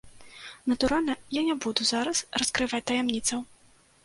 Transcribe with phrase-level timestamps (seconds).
[0.71, 3.45] Натуральна, я не буду зараз раскрываць таямніцаў.